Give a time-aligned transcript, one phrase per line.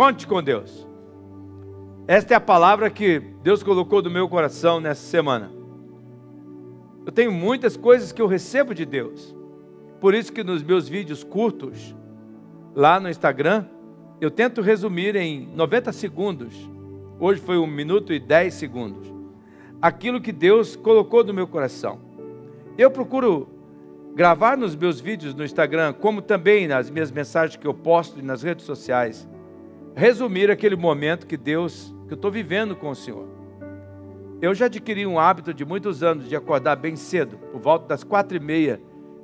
[0.00, 0.88] Conte com Deus.
[2.08, 5.52] Esta é a palavra que Deus colocou no meu coração nessa semana.
[7.04, 9.36] Eu tenho muitas coisas que eu recebo de Deus.
[10.00, 11.94] Por isso que nos meus vídeos curtos,
[12.74, 13.66] lá no Instagram,
[14.22, 16.54] eu tento resumir em 90 segundos.
[17.18, 19.06] Hoje foi um minuto e 10 segundos.
[19.82, 22.00] Aquilo que Deus colocou no meu coração.
[22.78, 23.50] Eu procuro
[24.14, 28.42] gravar nos meus vídeos no Instagram, como também nas minhas mensagens que eu posto nas
[28.42, 29.28] redes sociais,
[29.94, 33.26] resumir aquele momento que Deus, que eu estou vivendo com o Senhor.
[34.40, 38.02] Eu já adquiri um hábito de muitos anos de acordar bem cedo, por volta das
[38.02, 38.80] quatro e meia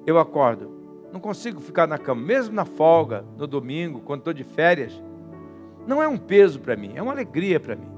[0.07, 0.71] eu acordo.
[1.13, 5.03] Não consigo ficar na cama, mesmo na folga, no domingo, quando estou de férias.
[5.87, 7.89] Não é um peso para mim, é uma alegria para mim.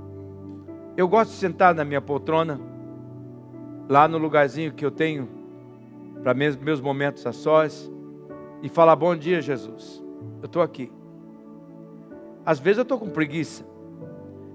[0.96, 2.60] Eu gosto de sentar na minha poltrona,
[3.88, 5.28] lá no lugarzinho que eu tenho
[6.22, 7.90] para meus, momentos a sós,
[8.62, 10.02] e falar: Bom dia, Jesus,
[10.40, 10.92] eu estou aqui.
[12.48, 13.62] Às vezes eu estou com preguiça.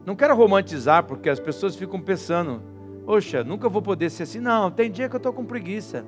[0.04, 2.60] Não quero romantizar, porque as pessoas ficam pensando:
[3.06, 4.40] Poxa, nunca vou poder ser assim.
[4.40, 6.04] Não, tem dia que eu estou com preguiça.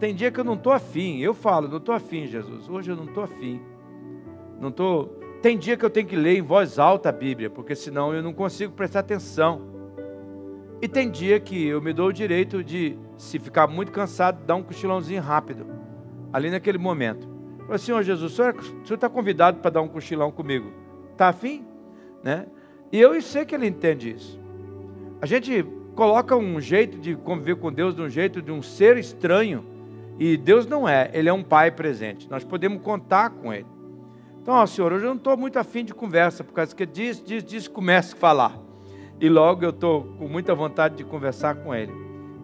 [0.00, 1.20] Tem dia que eu não estou afim.
[1.20, 2.68] Eu falo, não estou afim, Jesus.
[2.68, 3.62] Hoje eu não estou afim.
[4.60, 5.04] Não tô...
[5.40, 8.24] Tem dia que eu tenho que ler em voz alta a Bíblia, porque senão eu
[8.24, 9.62] não consigo prestar atenção.
[10.82, 14.56] E tem dia que eu me dou o direito de, se ficar muito cansado, dar
[14.56, 15.64] um cochilãozinho rápido,
[16.32, 17.28] ali naquele momento.
[17.66, 18.56] Falei, Senhor Jesus, o senhor
[18.90, 20.89] está convidado para dar um cochilão comigo.
[21.20, 21.66] Está afim?
[22.24, 22.46] Né?
[22.90, 24.40] E eu sei que ele entende isso.
[25.20, 25.62] A gente
[25.94, 29.62] coloca um jeito de conviver com Deus, de um jeito de um ser estranho,
[30.18, 32.26] e Deus não é, Ele é um Pai presente.
[32.30, 33.66] Nós podemos contar com Ele.
[34.40, 37.22] Então, ó, Senhor, hoje eu não estou muito afim de conversa, por causa que diz,
[37.22, 38.58] diz, diz, começa a falar.
[39.20, 41.92] E logo eu estou com muita vontade de conversar com Ele.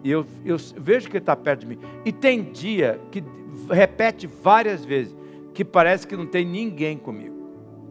[0.03, 1.79] E eu, eu vejo que Ele está perto de mim.
[2.05, 3.23] E tem dia que
[3.71, 5.17] repete várias vezes,
[5.51, 7.36] que parece que não tem ninguém comigo.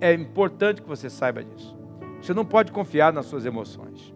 [0.01, 1.77] É importante que você saiba disso.
[2.21, 4.15] Você não pode confiar nas suas emoções.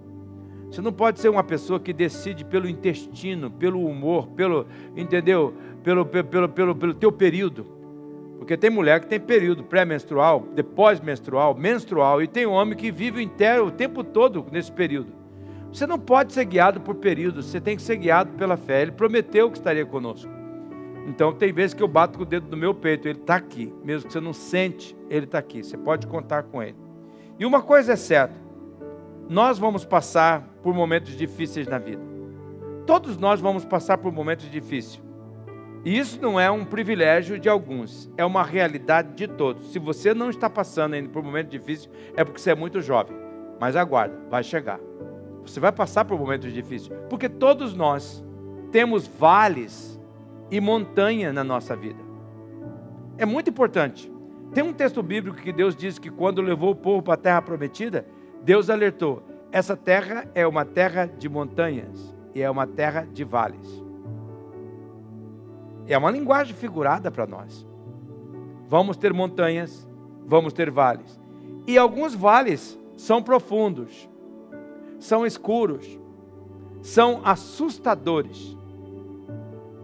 [0.71, 5.55] Você não pode ser uma pessoa que decide pelo intestino, pelo humor, pelo, entendeu?
[5.83, 7.67] Pelo, pelo, pelo, pelo, pelo teu período.
[8.39, 13.23] Porque tem mulher que tem período pré-menstrual, depois menstrual, menstrual, e tem homem que vive
[13.23, 15.13] inteiro, o tempo todo nesse período.
[15.73, 18.83] Você não pode ser guiado por períodos, você tem que ser guiado pela fé.
[18.83, 20.40] Ele prometeu que estaria conosco.
[21.07, 23.73] Então tem vezes que eu bato com o dedo no meu peito, ele está aqui.
[23.83, 25.63] Mesmo que você não sente, ele está aqui.
[25.63, 26.77] Você pode contar com ele.
[27.39, 28.37] E uma coisa é certa,
[29.29, 32.03] nós vamos passar por momentos difíceis na vida.
[32.87, 35.01] Todos nós vamos passar por momentos difíceis.
[35.85, 39.73] E isso não é um privilégio de alguns, é uma realidade de todos.
[39.73, 42.83] Se você não está passando ainda por um momento difícil, é porque você é muito
[42.83, 43.17] jovem.
[43.59, 44.79] Mas aguarda, vai chegar.
[45.47, 48.23] Você vai passar por momentos difíceis, porque todos nós
[48.71, 49.90] temos vales
[50.51, 52.01] e montanha na nossa vida.
[53.17, 54.11] É muito importante.
[54.53, 57.43] Tem um texto bíblico que Deus diz que quando levou o povo para a terra
[57.43, 58.07] prometida,
[58.43, 59.23] Deus alertou:
[59.53, 63.85] essa terra é uma terra de montanhas e é uma terra de vales.
[65.87, 67.67] É uma linguagem figurada para nós.
[68.69, 69.89] Vamos ter montanhas,
[70.27, 71.21] vamos ter vales.
[71.67, 74.09] E alguns vales são profundos,
[74.99, 75.99] são escuros,
[76.81, 78.57] são assustadores.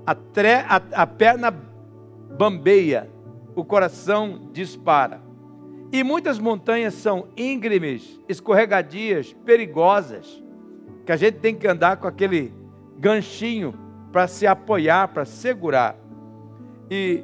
[0.06, 3.10] A, tre, a, a perna bambeia,
[3.54, 5.20] o coração dispara.
[5.92, 10.42] E muitas montanhas são íngremes, escorregadias, perigosas,
[11.04, 12.52] que a gente tem que andar com aquele
[12.98, 13.74] ganchinho
[14.12, 15.96] para se apoiar, para segurar.
[16.90, 17.22] E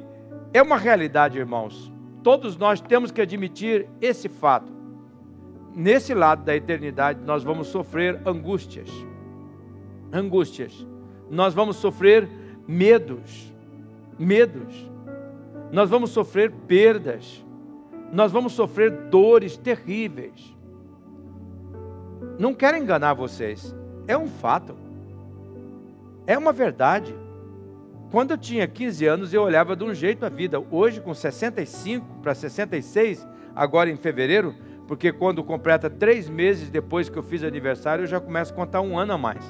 [0.53, 1.91] é uma realidade, irmãos.
[2.21, 4.71] Todos nós temos que admitir esse fato.
[5.75, 8.89] Nesse lado da eternidade, nós vamos sofrer angústias.
[10.11, 10.87] Angústias.
[11.29, 12.29] Nós vamos sofrer
[12.67, 13.51] medos.
[14.17, 14.89] Medos.
[15.71, 17.43] Nós vamos sofrer perdas
[18.13, 20.55] nós vamos sofrer dores terríveis.
[22.37, 23.75] Não quero enganar vocês,
[24.07, 24.75] é um fato,
[26.27, 27.15] é uma verdade.
[28.11, 30.63] Quando eu tinha 15 anos, eu olhava de um jeito a vida.
[30.69, 34.53] Hoje, com 65 para 66, agora em fevereiro,
[34.87, 38.81] porque quando completa três meses depois que eu fiz aniversário, eu já começo a contar
[38.81, 39.43] um ano a mais.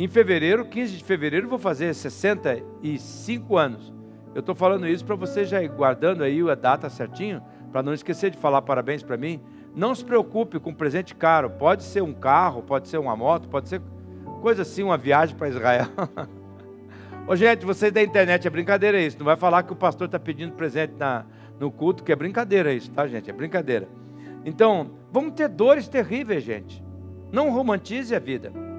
[0.00, 3.92] Em fevereiro, 15 de fevereiro, vou fazer 65 anos.
[4.34, 7.92] Eu estou falando isso para você já ir guardando aí a data certinho, para não
[7.92, 9.42] esquecer de falar parabéns para mim.
[9.76, 11.50] Não se preocupe com um presente caro.
[11.50, 13.82] Pode ser um carro, pode ser uma moto, pode ser
[14.40, 15.88] coisa assim, uma viagem para Israel.
[17.28, 19.18] Ô, gente, vocês da internet, é brincadeira isso.
[19.18, 21.26] Não vai falar que o pastor está pedindo presente na,
[21.58, 23.28] no culto, que é brincadeira isso, tá, gente?
[23.28, 23.86] É brincadeira.
[24.46, 26.82] Então, vamos ter dores terríveis, gente.
[27.30, 28.69] Não romantize a vida.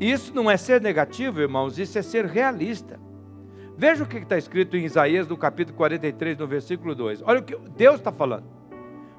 [0.00, 2.98] Isso não é ser negativo, irmãos, isso é ser realista.
[3.76, 7.22] Veja o que está escrito em Isaías, no capítulo 43, no versículo 2.
[7.22, 8.44] Olha o que Deus está falando.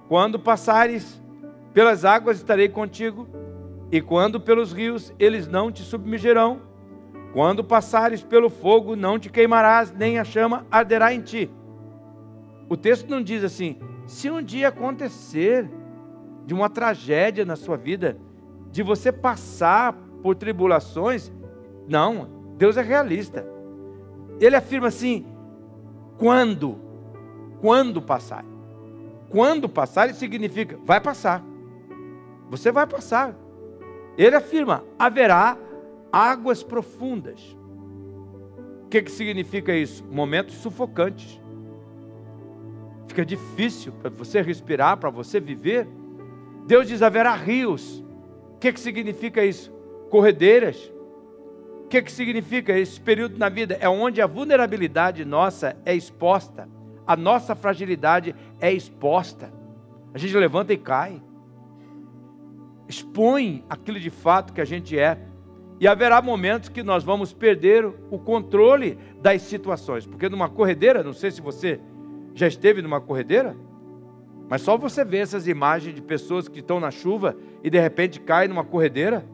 [0.08, 1.22] Quando passares
[1.74, 3.28] pelas águas, estarei contigo,
[3.92, 6.62] e quando pelos rios, eles não te submergirão.
[7.34, 11.52] Quando passares pelo fogo, não te queimarás, nem a chama arderá em ti.
[12.70, 15.70] O texto não diz assim: se um dia acontecer
[16.46, 18.18] de uma tragédia na sua vida,
[18.72, 19.94] de você passar
[20.26, 21.32] por tribulações,
[21.88, 22.28] não,
[22.58, 23.46] Deus é realista.
[24.40, 25.24] Ele afirma assim:
[26.18, 26.80] quando?
[27.62, 28.44] Quando passar?
[29.30, 31.44] Quando passar significa vai passar.
[32.50, 33.36] Você vai passar.
[34.18, 35.60] Ele afirma: haverá
[36.12, 37.56] águas profundas.
[38.86, 40.04] O que, que significa isso?
[40.06, 41.40] Momentos sufocantes.
[43.06, 45.88] Fica difícil para você respirar, para você viver.
[46.66, 48.04] Deus diz: haverá rios.
[48.56, 49.75] O que, que significa isso?
[50.10, 50.92] Corredeiras.
[51.84, 53.78] O que, que significa esse período na vida?
[53.80, 56.68] É onde a vulnerabilidade nossa é exposta,
[57.06, 59.54] a nossa fragilidade é exposta.
[60.14, 61.22] A gente levanta e cai.
[62.88, 65.20] Expõe aquilo de fato que a gente é.
[65.80, 70.06] E haverá momentos que nós vamos perder o controle das situações.
[70.08, 71.80] Porque numa corredeira, não sei se você
[72.34, 73.56] já esteve numa corredeira,
[74.48, 78.20] mas só você vê essas imagens de pessoas que estão na chuva e de repente
[78.20, 79.26] caem numa corredeira.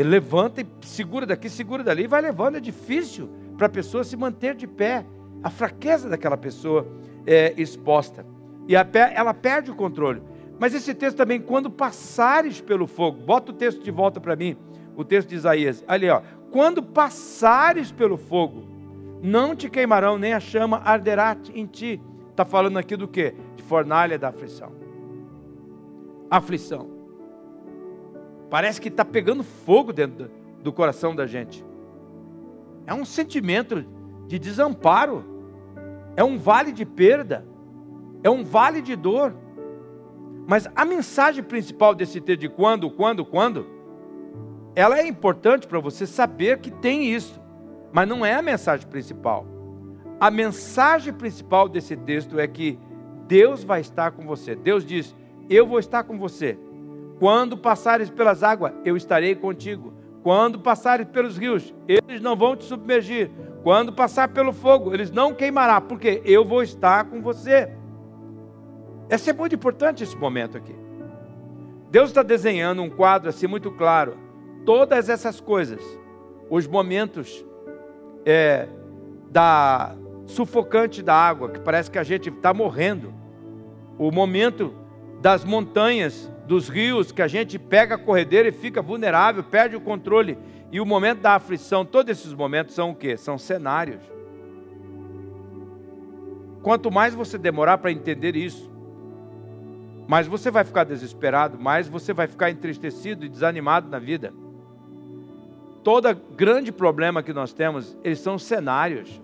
[0.00, 2.56] Ele levanta e segura daqui, segura dali, e vai levando.
[2.56, 5.04] É difícil para a pessoa se manter de pé.
[5.42, 6.90] A fraqueza daquela pessoa
[7.26, 8.24] é exposta.
[8.66, 10.22] E ela perde o controle.
[10.58, 14.56] Mas esse texto também, quando passares pelo fogo, bota o texto de volta para mim,
[14.96, 15.84] o texto de Isaías.
[15.86, 16.22] Ali, ó.
[16.50, 18.64] Quando passares pelo fogo,
[19.22, 22.00] não te queimarão, nem a chama arderá em ti.
[22.30, 23.34] Está falando aqui do que?
[23.54, 24.72] De fornalha da aflição.
[26.30, 26.99] Aflição.
[28.50, 30.28] Parece que está pegando fogo dentro
[30.60, 31.64] do coração da gente.
[32.84, 33.86] É um sentimento
[34.26, 35.24] de desamparo.
[36.16, 37.46] É um vale de perda.
[38.24, 39.32] É um vale de dor.
[40.48, 43.66] Mas a mensagem principal desse texto de quando, quando, quando,
[44.74, 47.40] ela é importante para você saber que tem isso.
[47.92, 49.46] Mas não é a mensagem principal.
[50.18, 52.78] A mensagem principal desse texto é que
[53.28, 54.56] Deus vai estar com você.
[54.56, 55.14] Deus diz:
[55.48, 56.58] Eu vou estar com você.
[57.20, 59.92] Quando passares pelas águas, eu estarei contigo.
[60.22, 63.30] Quando passares pelos rios, eles não vão te submergir.
[63.62, 67.70] Quando passar pelo fogo, eles não queimarão, porque eu vou estar com você.
[69.10, 70.74] Esse é muito importante esse momento aqui.
[71.90, 74.16] Deus está desenhando um quadro assim muito claro.
[74.64, 75.82] Todas essas coisas,
[76.48, 77.44] os momentos
[78.24, 78.66] é,
[79.30, 79.94] da
[80.24, 83.12] sufocante da água, que parece que a gente está morrendo,
[83.98, 84.79] o momento
[85.20, 89.80] das montanhas dos rios, que a gente pega a corredeira e fica vulnerável, perde o
[89.80, 90.38] controle.
[90.72, 93.16] E o momento da aflição, todos esses momentos são o quê?
[93.16, 94.00] São cenários.
[96.62, 98.70] Quanto mais você demorar para entender isso,
[100.08, 104.32] mais você vai ficar desesperado, mais você vai ficar entristecido e desanimado na vida.
[105.84, 109.20] Todo grande problema que nós temos, eles são cenários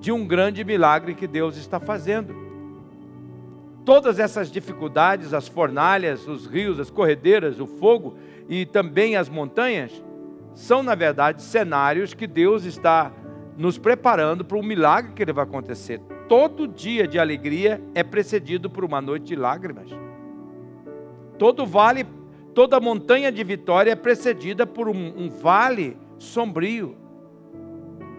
[0.00, 2.45] de um grande milagre que Deus está fazendo
[3.86, 8.18] todas essas dificuldades, as fornalhas, os rios, as corredeiras, o fogo
[8.48, 10.04] e também as montanhas,
[10.54, 13.12] são na verdade cenários que Deus está
[13.56, 16.00] nos preparando para um milagre que ele vai acontecer.
[16.28, 19.88] Todo dia de alegria é precedido por uma noite de lágrimas.
[21.38, 22.04] Todo vale,
[22.54, 26.96] toda montanha de vitória é precedida por um, um vale sombrio.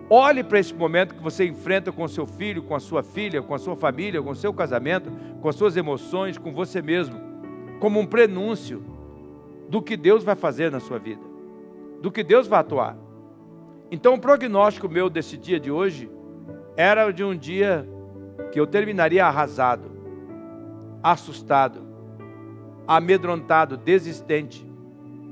[0.10, 3.54] Olhe para esse momento que você enfrenta com seu filho, com a sua filha, com
[3.54, 5.12] a sua família, com o seu casamento,
[5.42, 7.20] com as suas emoções, com você mesmo,
[7.82, 8.82] como um prenúncio
[9.68, 11.22] do que Deus vai fazer na sua vida,
[12.02, 12.98] do que Deus vai atuar.
[13.92, 16.10] Então, o prognóstico meu desse dia de hoje
[16.78, 17.88] era de um dia
[18.54, 19.92] que eu terminaria arrasado,
[21.04, 21.82] assustado,
[22.88, 24.66] amedrontado, desistente.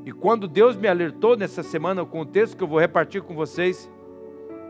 [0.05, 3.33] E quando Deus me alertou nessa semana com o texto que eu vou repartir com
[3.33, 3.89] vocês,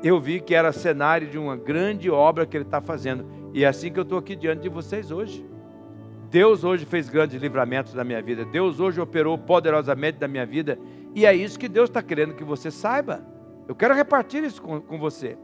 [0.04, 3.26] eu vi que era cenário de uma grande obra que Ele está fazendo.
[3.54, 5.46] E é assim que eu estou aqui diante de vocês hoje.
[6.30, 8.44] Deus hoje fez grandes livramentos na minha vida.
[8.46, 10.78] Deus hoje operou poderosamente na minha vida.
[11.14, 13.26] E é isso que Deus está querendo que você saiba.
[13.68, 15.38] Eu quero repartir isso com, com você.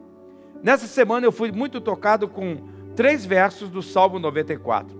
[0.62, 2.58] Nessa semana eu fui muito tocado com
[2.96, 4.96] três versos do Salmo 94.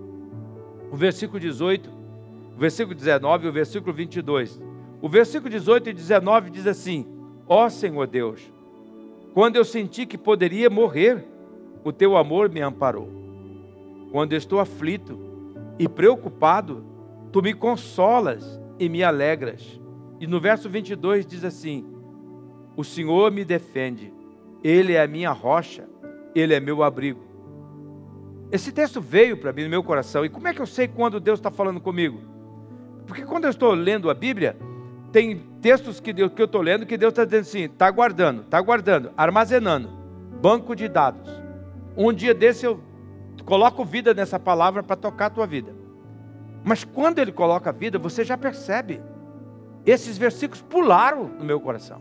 [0.90, 1.90] O versículo 18,
[2.56, 4.60] o versículo 19 e o versículo 22.
[5.00, 7.06] O versículo 18 e 19 diz assim:
[7.46, 8.52] Ó oh, Senhor Deus,
[9.34, 11.24] quando eu senti que poderia morrer,
[11.82, 13.08] o teu amor me amparou.
[14.10, 15.18] Quando estou aflito
[15.78, 16.84] e preocupado,
[17.32, 19.80] tu me consolas e me alegras.
[20.20, 21.84] E no verso 22 diz assim:
[22.76, 24.12] O Senhor me defende,
[24.62, 25.88] Ele é a minha rocha,
[26.34, 27.32] Ele é meu abrigo.
[28.52, 30.26] Esse texto veio para mim no meu coração.
[30.26, 32.20] E como é que eu sei quando Deus está falando comigo?
[33.06, 34.56] Porque quando eu estou lendo a Bíblia,
[35.12, 38.42] tem textos que, Deus, que eu estou lendo que Deus está dizendo assim: está guardando,
[38.42, 39.88] está guardando, armazenando,
[40.40, 41.30] banco de dados.
[41.96, 42.80] Um dia desse eu
[43.44, 45.72] coloco vida nessa palavra para tocar a tua vida.
[46.64, 49.00] Mas quando ele coloca vida, você já percebe.
[49.84, 52.00] Esses versículos pularam no meu coração.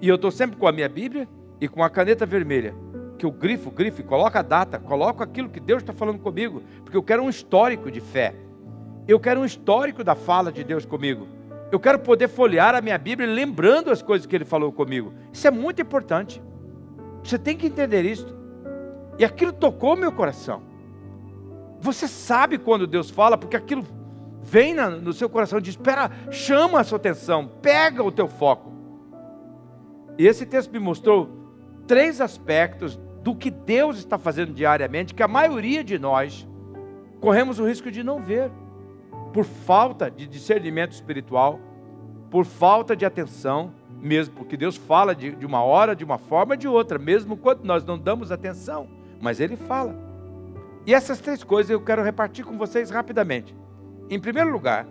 [0.00, 1.28] E eu estou sempre com a minha Bíblia
[1.60, 2.74] e com a caneta vermelha.
[3.18, 6.62] Que eu grifo, grifo, coloco a data, coloco aquilo que Deus está falando comigo.
[6.82, 8.34] Porque eu quero um histórico de fé.
[9.06, 11.28] Eu quero um histórico da fala de Deus comigo.
[11.70, 15.12] Eu quero poder folhear a minha Bíblia lembrando as coisas que Ele falou comigo.
[15.32, 16.42] Isso é muito importante.
[17.22, 18.26] Você tem que entender isso.
[19.18, 20.62] E aquilo tocou meu coração.
[21.80, 23.84] Você sabe quando Deus fala, porque aquilo
[24.42, 28.72] vem no seu coração diz: espera, chama a sua atenção, pega o teu foco.
[30.18, 31.30] E esse texto me mostrou
[31.86, 36.46] três aspectos do que Deus está fazendo diariamente, que a maioria de nós
[37.20, 38.50] corremos o risco de não ver,
[39.32, 41.60] por falta de discernimento espiritual,
[42.30, 46.56] por falta de atenção, mesmo porque Deus fala de, de uma hora, de uma forma,
[46.56, 48.88] de outra, mesmo quando nós não damos atenção,
[49.20, 49.94] mas Ele fala.
[50.86, 53.54] E essas três coisas eu quero repartir com vocês rapidamente.
[54.08, 54.86] Em primeiro lugar,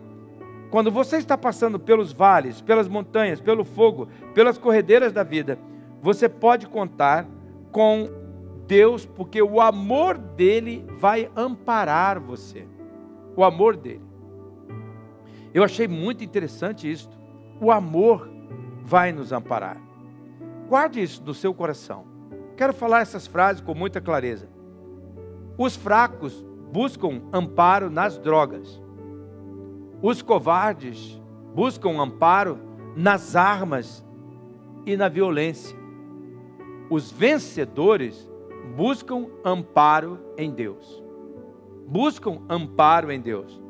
[0.69, 5.57] quando você está passando pelos vales, pelas montanhas, pelo fogo, pelas corredeiras da vida,
[6.01, 7.25] você pode contar
[7.71, 8.09] com
[8.67, 12.67] Deus, porque o amor dele vai amparar você.
[13.35, 14.08] O amor dele.
[15.53, 17.09] Eu achei muito interessante isso.
[17.59, 18.29] O amor
[18.83, 19.77] vai nos amparar.
[20.67, 22.05] Guarde isso no seu coração.
[22.55, 24.47] Quero falar essas frases com muita clareza.
[25.57, 28.81] Os fracos buscam amparo nas drogas.
[30.01, 31.19] Os covardes
[31.53, 32.59] buscam amparo
[32.95, 34.05] nas armas
[34.85, 35.77] e na violência.
[36.89, 38.29] Os vencedores
[38.75, 41.03] buscam amparo em Deus.
[41.87, 43.61] Buscam amparo em Deus.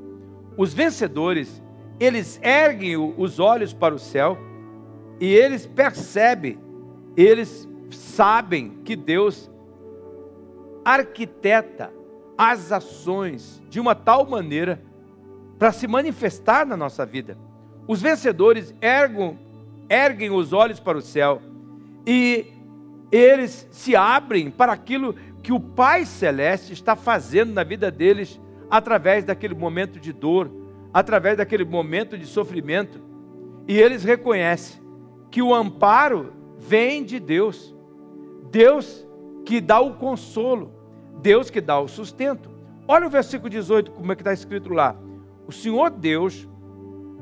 [0.57, 1.63] Os vencedores,
[1.99, 4.37] eles erguem os olhos para o céu
[5.19, 6.57] e eles percebem,
[7.15, 9.51] eles sabem que Deus
[10.85, 11.91] arquiteta
[12.37, 14.81] as ações de uma tal maneira
[15.57, 17.37] para se manifestar na nossa vida.
[17.85, 19.37] Os vencedores ergam,
[19.89, 21.41] erguem os olhos para o céu
[22.07, 22.47] e
[23.11, 28.39] eles se abrem para aquilo que o Pai Celeste está fazendo na vida deles
[28.69, 30.49] através daquele momento de dor,
[30.93, 33.01] através daquele momento de sofrimento.
[33.67, 34.81] E eles reconhecem
[35.29, 37.75] que o amparo vem de Deus.
[38.51, 39.07] Deus
[39.45, 40.71] que dá o consolo,
[41.21, 42.49] Deus que dá o sustento.
[42.87, 44.95] Olha o versículo 18, como é que está escrito lá.
[45.47, 46.47] O Senhor Deus,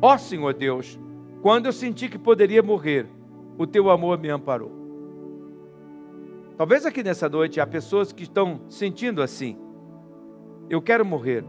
[0.01, 0.99] ó Senhor Deus,
[1.41, 3.07] quando eu senti que poderia morrer,
[3.57, 4.71] o teu amor me amparou.
[6.57, 9.57] Talvez aqui nessa noite há pessoas que estão sentindo assim.
[10.69, 11.43] Eu quero morrer.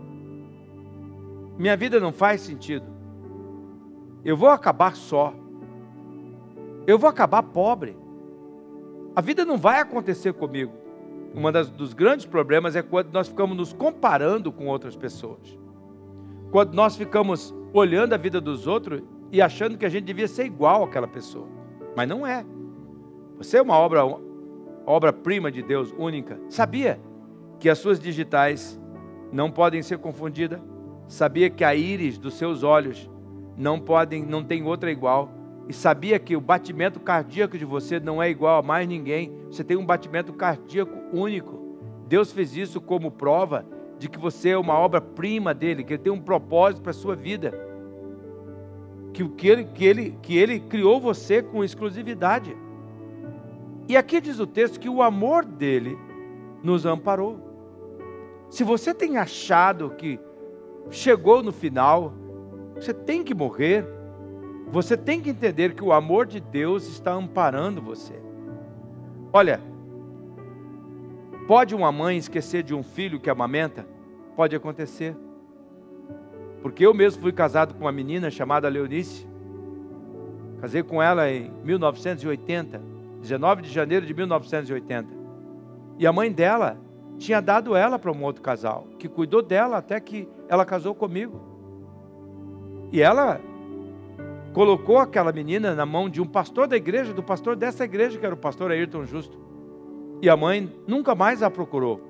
[1.58, 2.86] Minha vida não faz sentido.
[4.24, 5.34] Eu vou acabar só.
[6.86, 7.96] Eu vou acabar pobre.
[9.14, 10.72] A vida não vai acontecer comigo.
[11.34, 11.42] Um
[11.76, 15.58] dos grandes problemas é quando nós ficamos nos comparando com outras pessoas.
[16.50, 20.44] Quando nós ficamos olhando a vida dos outros e achando que a gente devia ser
[20.46, 21.46] igual àquela pessoa.
[21.96, 22.46] Mas não é.
[23.36, 24.02] Você é uma obra
[24.86, 26.40] obra-prima de Deus, única.
[26.48, 26.98] Sabia
[27.58, 28.80] que as suas digitais
[29.30, 30.60] não podem ser confundidas?
[31.08, 33.10] Sabia que a íris dos seus olhos
[33.56, 35.38] não podem, não tem outra igual?
[35.68, 39.62] e sabia que o batimento cardíaco de você não é igual a mais ninguém, você
[39.62, 41.60] tem um batimento cardíaco único.
[42.08, 43.66] Deus fez isso como prova
[43.98, 47.14] de que você é uma obra-prima dele, que ele tem um propósito para a sua
[47.14, 47.52] vida.
[49.12, 52.56] Que, que, ele, que, ele, que ele criou você com exclusividade.
[53.86, 55.98] E aqui diz o texto que o amor dele
[56.62, 57.40] nos amparou.
[58.48, 60.18] Se você tem achado que
[60.90, 62.12] chegou no final,
[62.74, 63.84] você tem que morrer,
[64.70, 68.14] você tem que entender que o amor de Deus está amparando você.
[69.32, 69.60] Olha,
[71.46, 73.86] pode uma mãe esquecer de um filho que amamenta?
[74.36, 75.16] Pode acontecer.
[76.62, 79.26] Porque eu mesmo fui casado com uma menina chamada Leonice.
[80.60, 82.82] Casei com ela em 1980,
[83.20, 85.08] 19 de janeiro de 1980.
[85.98, 86.78] E a mãe dela
[87.16, 91.40] tinha dado ela para um outro casal, que cuidou dela até que ela casou comigo.
[92.90, 93.40] E ela
[94.52, 98.24] colocou aquela menina na mão de um pastor da igreja, do pastor dessa igreja, que
[98.24, 99.38] era o pastor Ayrton Justo.
[100.22, 102.00] E a mãe nunca mais a procurou.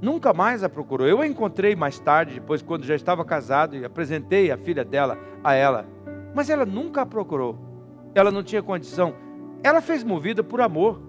[0.00, 1.06] Nunca mais a procurou.
[1.06, 5.16] Eu a encontrei mais tarde, depois, quando já estava casado, e apresentei a filha dela
[5.44, 5.86] a ela.
[6.34, 7.56] Mas ela nunca a procurou.
[8.14, 9.14] Ela não tinha condição.
[9.62, 11.00] Ela fez movida por amor.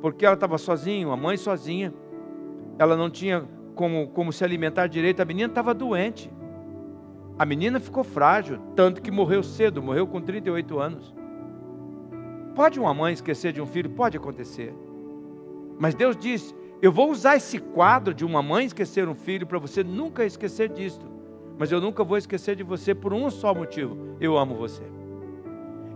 [0.00, 1.92] Porque ela estava sozinha, a mãe sozinha.
[2.78, 3.44] ela não tinha
[3.78, 6.28] como, como se alimentar direito, a menina estava doente.
[7.38, 11.14] A menina ficou frágil, tanto que morreu cedo, morreu com 38 anos.
[12.56, 13.90] Pode uma mãe esquecer de um filho?
[13.90, 14.74] Pode acontecer.
[15.78, 19.60] Mas Deus disse: Eu vou usar esse quadro de uma mãe esquecer um filho para
[19.60, 21.06] você nunca esquecer disto.
[21.56, 24.82] Mas eu nunca vou esquecer de você por um só motivo: eu amo você.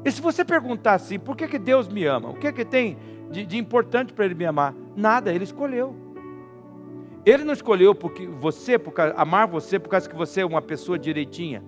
[0.05, 2.31] E se você perguntar assim, por que, que Deus me ama?
[2.31, 2.97] O que, que tem
[3.29, 4.73] de, de importante para Ele me amar?
[4.95, 6.12] Nada, Ele escolheu.
[7.25, 10.61] Ele não escolheu porque você, por causa, amar você por causa que você é uma
[10.61, 11.63] pessoa direitinha,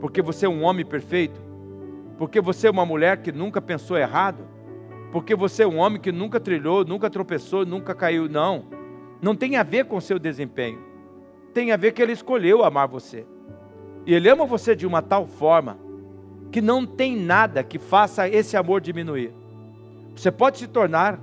[0.00, 1.40] porque você é um homem perfeito,
[2.16, 4.46] porque você é uma mulher que nunca pensou errado,
[5.10, 8.28] porque você é um homem que nunca trilhou, nunca tropeçou, nunca caiu.
[8.28, 8.66] Não,
[9.20, 10.78] não tem a ver com seu desempenho,
[11.52, 13.26] tem a ver que Ele escolheu amar você,
[14.06, 15.78] e Ele ama você de uma tal forma
[16.52, 19.34] que não tem nada que faça esse amor diminuir.
[20.14, 21.18] Você pode se tornar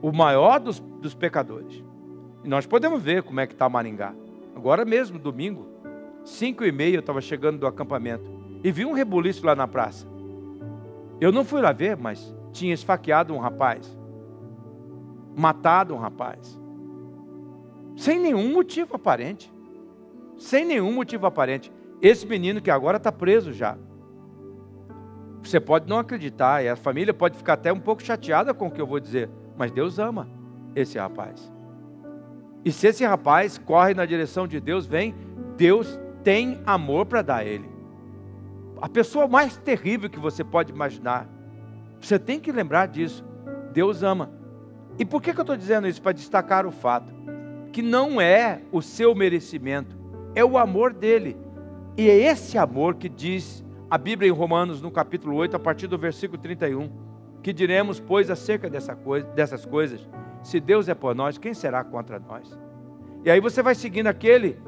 [0.00, 1.82] o maior dos, dos pecadores.
[2.44, 4.14] E nós podemos ver como é que está Maringá.
[4.54, 5.66] Agora mesmo, domingo,
[6.24, 8.24] cinco e meia, eu estava chegando do acampamento
[8.62, 10.06] e vi um rebuliço lá na praça.
[11.20, 13.96] Eu não fui lá ver, mas tinha esfaqueado um rapaz,
[15.36, 16.60] matado um rapaz,
[17.96, 19.52] sem nenhum motivo aparente.
[20.36, 21.72] Sem nenhum motivo aparente.
[22.00, 23.76] Esse menino que agora está preso já.
[25.42, 28.70] Você pode não acreditar, e a família pode ficar até um pouco chateada com o
[28.70, 30.28] que eu vou dizer, mas Deus ama
[30.74, 31.52] esse rapaz.
[32.64, 35.14] E se esse rapaz corre na direção de Deus, vem,
[35.56, 37.70] Deus tem amor para dar a ele.
[38.80, 41.28] A pessoa mais terrível que você pode imaginar.
[42.00, 43.24] Você tem que lembrar disso.
[43.72, 44.30] Deus ama.
[44.98, 46.02] E por que, que eu estou dizendo isso?
[46.02, 47.22] Para destacar o fato
[47.72, 49.96] que não é o seu merecimento,
[50.34, 51.36] é o amor dele.
[51.96, 55.86] E é esse amor que diz a Bíblia em Romanos, no capítulo 8, a partir
[55.86, 56.90] do versículo 31,
[57.42, 60.06] que diremos, pois, acerca dessa coisa, dessas coisas:
[60.42, 62.58] se Deus é por nós, quem será contra nós?
[63.24, 64.58] E aí você vai seguindo aquele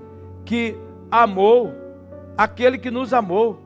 [0.45, 0.77] que
[1.11, 1.73] amou,
[2.37, 3.61] aquele que nos amou,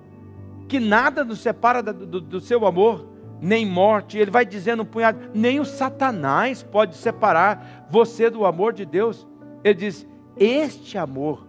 [0.66, 3.06] que nada nos separa do, do, do seu amor,
[3.40, 4.18] nem morte.
[4.18, 9.26] Ele vai dizendo um punhado, nem o Satanás pode separar você do amor de Deus.
[9.62, 11.46] Ele diz: Este amor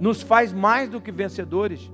[0.00, 1.90] nos faz mais do que vencedores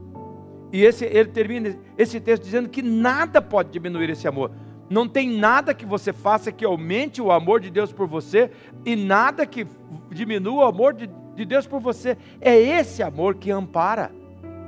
[0.73, 4.51] e esse, ele termina esse texto dizendo que nada pode diminuir esse amor.
[4.91, 8.51] Não tem nada que você faça que aumente o amor de Deus por você
[8.85, 9.67] e nada que
[10.11, 12.17] diminua o amor de, de Deus por você.
[12.41, 14.11] É esse amor que ampara,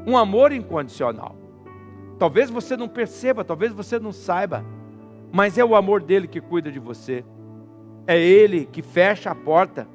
[0.07, 1.35] um amor incondicional.
[2.19, 4.65] Talvez você não perceba, talvez você não saiba,
[5.33, 7.25] mas é o amor dele que cuida de você.
[8.07, 9.89] É ele que fecha a porta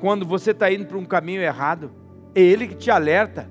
[0.00, 1.90] quando você está indo para um caminho errado.
[2.34, 3.50] É ele que te alerta.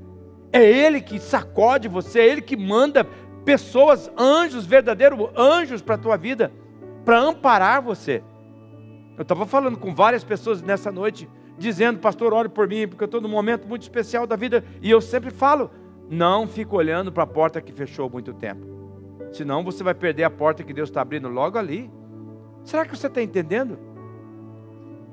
[0.53, 3.07] É Ele que sacode você, é Ele que manda
[3.43, 6.51] pessoas, anjos, verdadeiros anjos para a tua vida,
[7.03, 8.23] para amparar você.
[9.17, 13.05] Eu estava falando com várias pessoas nessa noite, dizendo, pastor, ore por mim, porque eu
[13.05, 15.69] estou num momento muito especial da vida, e eu sempre falo,
[16.09, 18.65] não fique olhando para a porta que fechou há muito tempo,
[19.31, 21.89] senão você vai perder a porta que Deus está abrindo logo ali.
[22.63, 23.77] Será que você está entendendo?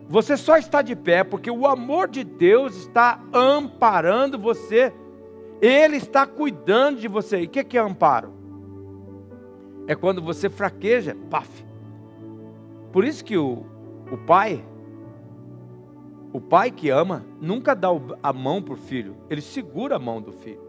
[0.08, 4.92] Você só está de pé porque o amor de Deus está amparando você
[5.60, 7.40] ele está cuidando de você.
[7.40, 8.32] E o que é amparo?
[9.86, 11.64] É quando você fraqueja, paf.
[12.92, 13.64] Por isso que o,
[14.10, 14.64] o pai,
[16.32, 17.88] o pai que ama, nunca dá
[18.22, 20.60] a mão para o filho, ele segura a mão do filho.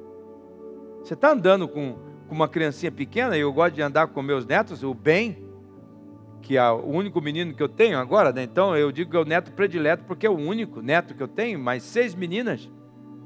[1.04, 1.95] Você está andando com,
[2.28, 5.38] com uma criancinha pequena, e eu gosto de andar com meus netos, o Ben,
[6.41, 8.43] que é o único menino que eu tenho agora, né?
[8.43, 11.28] então eu digo que é o neto predileto, porque é o único neto que eu
[11.28, 12.69] tenho, mas seis meninas,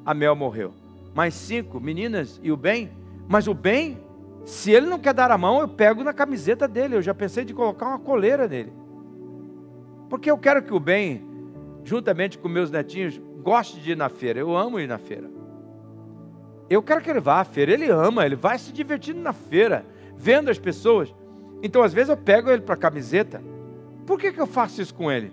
[0.06, 0.83] a Mel morreu
[1.14, 2.92] mais cinco meninas e o bem.
[3.28, 4.00] Mas o bem,
[4.46, 6.96] se ele não quer dar a mão, eu pego na camiseta dele.
[6.96, 8.74] Eu já pensei de colocar uma coleira nele.
[10.10, 11.24] Porque eu quero que o bem,
[11.84, 14.40] juntamente com meus netinhos, goste de ir na feira.
[14.40, 15.30] Eu amo ir na feira.
[16.70, 17.72] Eu quero que ele vá à feira.
[17.72, 19.86] Ele ama, ele vai se divertindo na feira,
[20.18, 21.14] vendo as pessoas.
[21.62, 23.42] Então, às vezes, eu pego ele para a camiseta.
[24.06, 25.32] Por que, que eu faço isso com ele?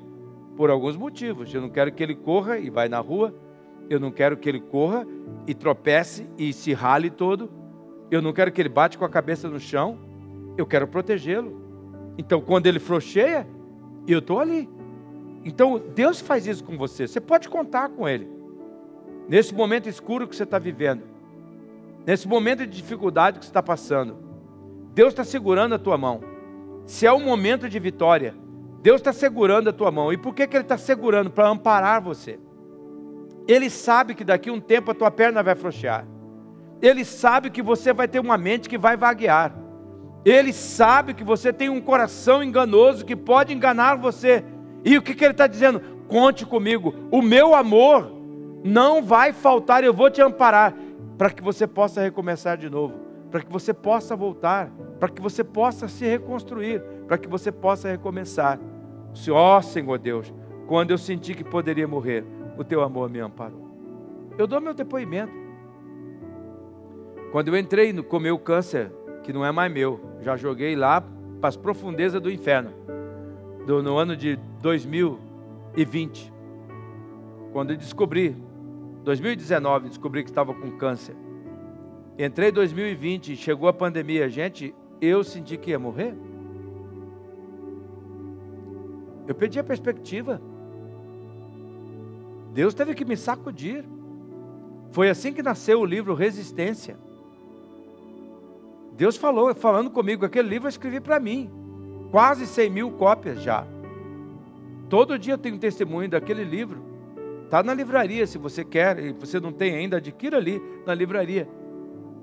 [0.57, 1.53] Por alguns motivos.
[1.53, 3.35] Eu não quero que ele corra e vai na rua
[3.91, 5.05] eu não quero que ele corra
[5.49, 7.51] e tropece e se rale todo.
[8.09, 9.99] Eu não quero que ele bate com a cabeça no chão.
[10.57, 11.61] Eu quero protegê-lo.
[12.17, 13.45] Então, quando ele frouxeia,
[14.07, 14.69] eu estou ali.
[15.45, 17.09] Então, Deus faz isso com você.
[17.09, 18.29] Você pode contar com Ele.
[19.29, 21.03] Nesse momento escuro que você está vivendo,
[22.07, 24.17] nesse momento de dificuldade que você está passando,
[24.95, 26.21] Deus está segurando a tua mão.
[26.85, 28.35] Se é um momento de vitória,
[28.83, 30.13] Deus está segurando a tua mão.
[30.13, 31.31] E por que, que Ele está segurando?
[31.31, 32.39] Para amparar você.
[33.51, 36.07] Ele sabe que daqui a um tempo a tua perna vai frouxear.
[36.81, 39.55] Ele sabe que você vai ter uma mente que vai vaguear.
[40.25, 44.45] Ele sabe que você tem um coração enganoso que pode enganar você.
[44.85, 45.83] E o que, que ele está dizendo?
[46.11, 46.93] conte comigo.
[47.11, 48.13] O meu amor
[48.65, 50.75] não vai faltar, eu vou te amparar
[51.17, 52.95] para que você possa recomeçar de novo,
[53.31, 57.89] para que você possa voltar, para que você possa se reconstruir, para que você possa
[57.89, 58.59] recomeçar.
[59.31, 60.35] Ó oh, Senhor Deus,
[60.67, 62.25] quando eu senti que poderia morrer,
[62.57, 63.69] o teu amor me amparou.
[64.39, 65.33] Eu dou meu depoimento.
[67.33, 68.91] Quando eu entrei no, com meu câncer,
[69.23, 71.01] que não é mais meu, já joguei lá
[71.41, 72.73] para as profundezas do inferno,
[73.67, 76.33] do, no ano de 2020,
[77.53, 78.37] quando eu descobri,
[79.05, 81.15] 2019, descobri que estava com câncer.
[82.19, 86.15] Entrei em 2020, chegou a pandemia, gente, eu senti que ia morrer.
[89.27, 90.41] Eu perdi a perspectiva.
[92.53, 93.85] Deus teve que me sacudir.
[94.91, 96.97] Foi assim que nasceu o livro Resistência.
[98.93, 101.51] Deus falou, falando comigo, aquele livro eu escrevi para mim.
[102.11, 103.67] Quase 100 mil cópias já.
[104.89, 106.83] Todo dia eu tenho testemunho daquele livro.
[107.45, 111.49] Está na livraria, se você quer, e você não tem ainda, adquira ali na livraria.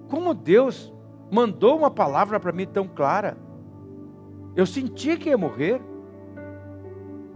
[0.10, 0.94] Como Deus
[1.32, 3.38] mandou uma palavra para mim tão clara.
[4.56, 5.82] Eu senti que ia morrer.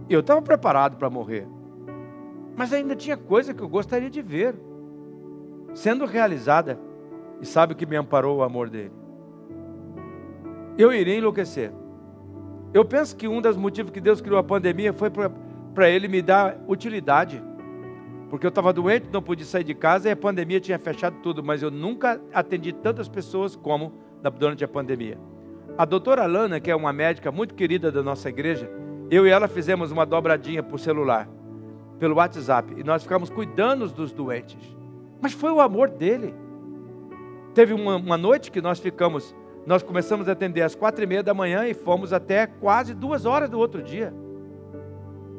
[0.08, 1.46] Eu estava preparado para morrer.
[2.56, 4.54] Mas ainda tinha coisa que eu gostaria de ver
[5.74, 6.78] sendo realizada.
[7.40, 9.02] E sabe que me amparou o amor dele
[10.76, 11.72] eu iria enlouquecer.
[12.72, 16.22] Eu penso que um dos motivos que Deus criou a pandemia foi para Ele me
[16.22, 17.42] dar utilidade.
[18.30, 21.42] Porque eu estava doente, não podia sair de casa e a pandemia tinha fechado tudo,
[21.42, 23.92] mas eu nunca atendi tantas pessoas como
[24.38, 25.18] durante a pandemia.
[25.76, 28.70] A doutora Lana, que é uma médica muito querida da nossa igreja,
[29.10, 31.28] eu e ela fizemos uma dobradinha por celular,
[32.02, 34.58] pelo WhatsApp, e nós ficamos cuidando dos doentes.
[35.20, 36.34] Mas foi o amor dele.
[37.54, 39.32] Teve uma, uma noite que nós ficamos
[39.64, 43.24] nós começamos a atender às quatro e meia da manhã e fomos até quase duas
[43.24, 44.12] horas do outro dia.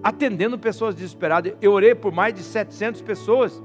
[0.01, 1.53] Atendendo pessoas desesperadas.
[1.61, 3.61] Eu orei por mais de 700 pessoas.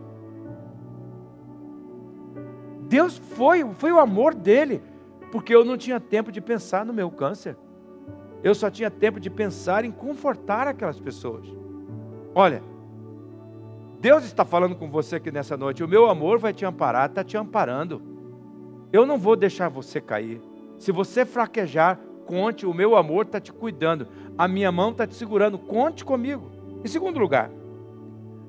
[2.88, 4.82] Deus foi, foi o amor dele.
[5.30, 7.56] Porque eu não tinha tempo de pensar no meu câncer.
[8.42, 11.46] Eu só tinha tempo de pensar em confortar aquelas pessoas.
[12.34, 12.60] Olha,
[14.00, 15.82] Deus está falando com você aqui nessa noite.
[15.82, 18.00] O meu amor vai te amparar, está te amparando.
[18.92, 20.40] Eu não vou deixar você cair.
[20.78, 24.06] Se você fraquejar, conte, o meu amor está te cuidando,
[24.36, 26.50] a minha mão está te segurando, conte comigo.
[26.84, 27.50] Em segundo lugar,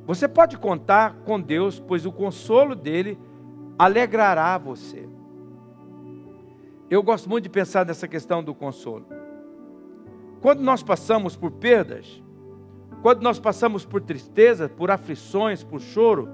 [0.06, 3.18] você pode contar com Deus, pois o consolo dele
[3.78, 5.08] alegrará você.
[6.90, 9.06] Eu gosto muito de pensar nessa questão do consolo.
[10.42, 12.24] Quando nós passamos por perdas,
[13.02, 16.30] quando nós passamos por tristeza, por aflições, por choro,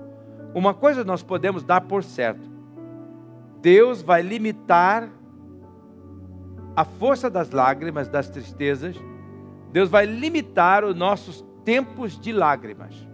[0.54, 2.50] uma coisa nós podemos dar por certo:
[3.62, 5.10] Deus vai limitar
[6.76, 8.96] a força das lágrimas, das tristezas,
[9.72, 13.08] Deus vai limitar os nossos tempos de lágrimas.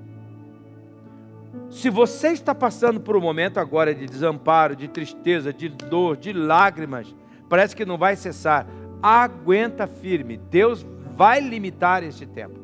[1.70, 6.32] Se você está passando por um momento agora de desamparo, de tristeza, de dor, de
[6.32, 7.14] lágrimas,
[7.50, 8.66] parece que não vai cessar,
[9.02, 10.38] aguenta firme.
[10.38, 10.86] Deus
[11.16, 12.61] vai limitar esse tempo.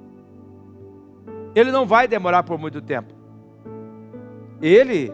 [1.58, 3.14] Ele não vai demorar por muito tempo.
[4.62, 5.14] Ele,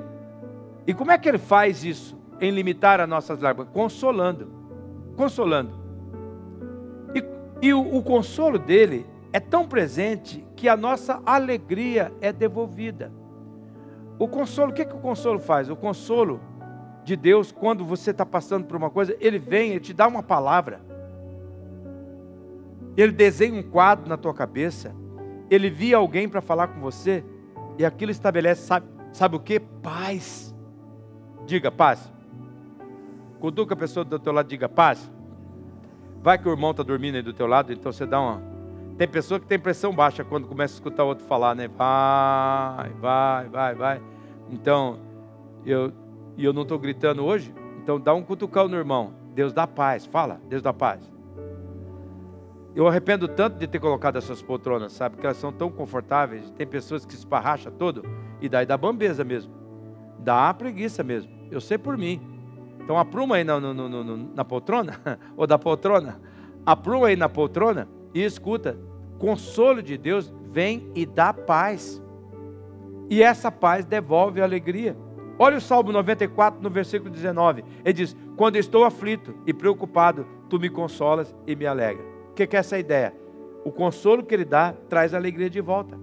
[0.88, 3.72] e como é que ele faz isso em limitar as nossas lágrimas?
[3.72, 4.64] Consolando
[5.16, 5.72] consolando.
[7.14, 13.12] E, e o, o consolo dele é tão presente que a nossa alegria é devolvida.
[14.20, 15.70] O consolo, o que, que o consolo faz?
[15.70, 16.40] O consolo
[17.04, 20.24] de Deus, quando você está passando por uma coisa, ele vem, ele te dá uma
[20.24, 20.82] palavra.
[22.96, 24.96] Ele desenha um quadro na tua cabeça.
[25.50, 27.24] Ele via alguém para falar com você.
[27.78, 29.60] E aquilo estabelece, sabe, sabe o que?
[29.60, 30.54] Paz.
[31.46, 32.12] Diga paz.
[33.40, 35.12] Cutuca a pessoa do teu lado diga paz.
[36.22, 38.42] Vai que o irmão está dormindo aí do teu lado, então você dá uma.
[38.98, 41.68] Tem pessoa que tem pressão baixa quando começa a escutar o outro falar, né?
[41.68, 44.02] Vai, vai, vai, vai.
[44.50, 45.00] Então,
[45.66, 45.92] eu,
[46.38, 49.14] e eu não estou gritando hoje, então dá um cutucão no irmão.
[49.34, 51.13] Deus dá paz, fala, Deus dá paz.
[52.76, 55.18] Eu arrependo tanto de ter colocado essas poltronas, sabe?
[55.18, 56.50] Que elas são tão confortáveis.
[56.52, 58.04] Tem pessoas que se esparracha todo
[58.42, 59.54] e daí dá bambeza mesmo.
[60.20, 61.32] Dá preguiça mesmo.
[61.52, 62.20] Eu sei por mim.
[62.84, 65.00] Então apruma aí na, no, no, no, na poltrona,
[65.38, 66.20] ou da poltrona,
[66.66, 68.78] apruma aí na poltrona e escuta.
[69.20, 72.02] Consolo de Deus vem e dá paz.
[73.10, 74.98] E essa paz devolve a alegria.
[75.40, 77.64] Olha o Salmo 94, no versículo 19.
[77.86, 82.13] Ele diz: Quando estou aflito e preocupado, tu me consolas e me alegra.
[82.34, 83.14] O que é essa ideia?
[83.64, 85.96] O consolo que ele dá traz a alegria de volta.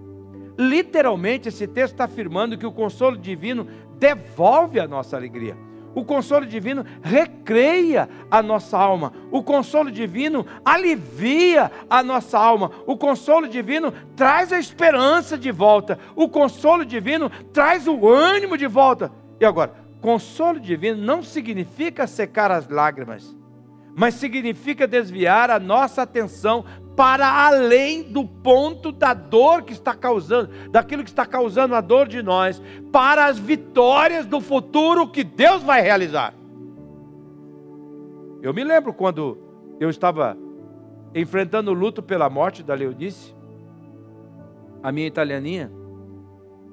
[0.57, 3.66] Literalmente, esse texto está afirmando que o consolo divino
[3.99, 5.57] devolve a nossa alegria.
[5.93, 9.12] O consolo divino recreia a nossa alma.
[9.29, 12.71] O consolo divino alivia a nossa alma.
[12.87, 15.99] O consolo divino traz a esperança de volta.
[16.14, 19.11] O consolo divino traz o ânimo de volta.
[19.40, 23.37] E agora, consolo divino não significa secar as lágrimas,
[24.01, 26.65] mas significa desviar a nossa atenção
[26.97, 32.09] para além do ponto da dor que está causando, daquilo que está causando a dor
[32.09, 36.33] de nós, para as vitórias do futuro que Deus vai realizar.
[38.41, 39.37] Eu me lembro quando
[39.79, 40.35] eu estava
[41.15, 43.35] enfrentando o luto pela morte da Leonice,
[44.83, 45.71] a minha italianinha,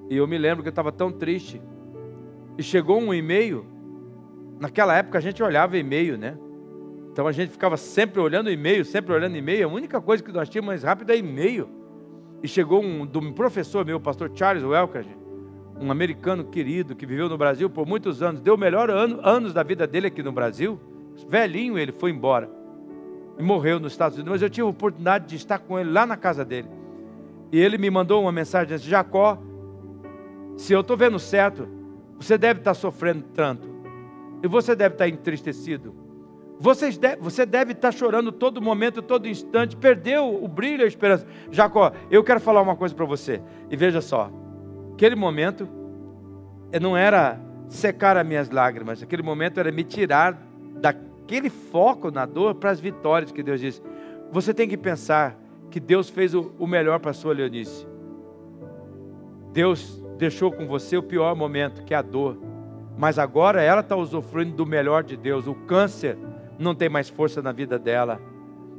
[0.09, 1.61] e eu me lembro que eu estava tão triste.
[2.57, 3.65] E chegou um e-mail,
[4.61, 6.37] naquela época a gente olhava e-mail, né?
[7.17, 9.67] Então a gente ficava sempre olhando e-mail, sempre olhando e-mail.
[9.67, 11.67] A única coisa que nós tínhamos mais rápido é e-mail.
[12.43, 15.03] E chegou um, um professor meu, o pastor Charles Welker,
[15.81, 19.51] um americano querido que viveu no Brasil por muitos anos, deu o melhor ano, anos
[19.51, 20.79] da vida dele aqui no Brasil.
[21.27, 22.51] Velhinho ele foi embora
[23.39, 24.33] e morreu nos Estados Unidos.
[24.33, 26.69] Mas eu tive a oportunidade de estar com ele lá na casa dele.
[27.51, 29.41] E ele me mandou uma mensagem disse: Jacó,
[30.55, 31.67] se eu estou vendo certo,
[32.19, 33.67] você deve estar sofrendo tanto.
[34.43, 36.05] E você deve estar entristecido.
[36.59, 41.27] Você deve, você deve estar chorando todo momento, todo instante, perdeu o brilho, a esperança.
[41.51, 43.41] Jacó, eu quero falar uma coisa para você.
[43.69, 44.31] E veja só,
[44.93, 45.67] aquele momento
[46.81, 47.39] não era
[47.69, 50.41] secar as minhas lágrimas, aquele momento era me tirar
[50.79, 53.81] daquele foco na dor para as vitórias que Deus disse.
[54.31, 55.37] Você tem que pensar
[55.69, 57.87] que Deus fez o, o melhor para a sua Leonice.
[59.53, 62.37] Deus deixou com você o pior momento, que é a dor.
[62.97, 65.45] Mas agora ela está usufruindo do melhor de Deus.
[65.45, 66.17] O câncer
[66.57, 68.21] não tem mais força na vida dela.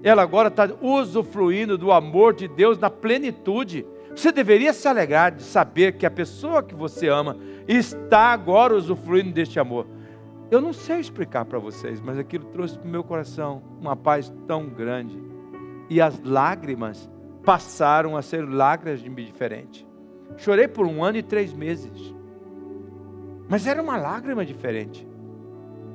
[0.02, 3.86] Ela agora está usufruindo do amor de Deus na plenitude.
[4.14, 7.36] Você deveria se alegrar de saber que a pessoa que você ama
[7.66, 9.86] está agora usufruindo deste amor.
[10.50, 14.32] Eu não sei explicar para vocês, mas aquilo trouxe para o meu coração uma paz
[14.46, 15.20] tão grande.
[15.90, 17.10] E as lágrimas
[17.44, 19.86] passaram a ser lágrimas de diferente.
[20.36, 22.14] Chorei por um ano e três meses.
[23.48, 25.07] Mas era uma lágrima diferente.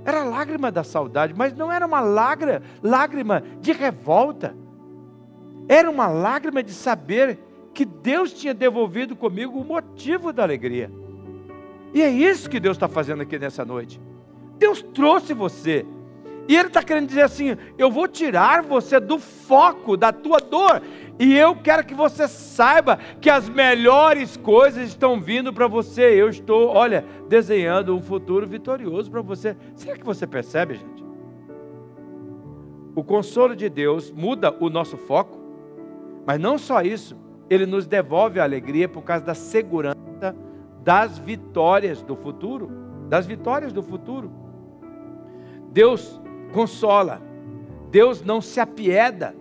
[0.05, 4.55] Era lágrima da saudade, mas não era uma lágrima, lágrima de revolta.
[5.67, 7.39] Era uma lágrima de saber
[7.73, 10.91] que Deus tinha devolvido comigo o motivo da alegria.
[11.93, 13.99] E é isso que Deus está fazendo aqui nessa noite.
[14.57, 15.85] Deus trouxe você.
[16.47, 20.81] E Ele está querendo dizer assim: eu vou tirar você do foco da tua dor
[21.19, 26.01] e eu quero que você saiba que as melhores coisas estão vindo para você.
[26.01, 29.55] Eu estou, olha, desenhando um futuro vitorioso para você.
[29.75, 31.03] Será que você percebe, gente?
[32.95, 35.39] O consolo de Deus muda o nosso foco,
[36.25, 37.17] mas não só isso,
[37.49, 40.35] ele nos devolve a alegria por causa da segurança
[40.83, 42.69] das vitórias do futuro,
[43.07, 44.31] das vitórias do futuro.
[45.71, 46.19] Deus
[46.51, 47.21] consola,
[47.89, 49.35] Deus não se apieda